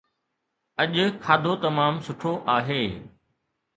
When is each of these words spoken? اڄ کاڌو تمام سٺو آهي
اڄ 0.81 0.93
کاڌو 1.23 1.53
تمام 1.63 1.93
سٺو 2.05 2.31
آهي 2.55 2.81